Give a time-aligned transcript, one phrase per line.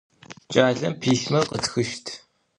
[0.51, 2.05] Ç'aler pismer khıtxışt.